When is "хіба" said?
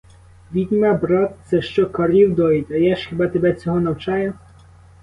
3.09-3.27